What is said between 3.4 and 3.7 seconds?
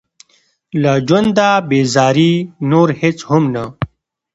نه.